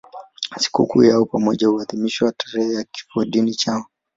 Sikukuu 0.57 1.03
yao 1.03 1.19
ya 1.19 1.25
pamoja 1.25 1.67
huadhimishwa 1.67 2.33
tarehe 2.37 2.73
ya 2.73 2.83
kifodini 2.83 3.51
chao. 3.55 3.85